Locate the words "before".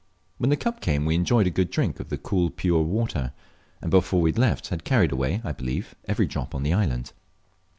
3.91-4.19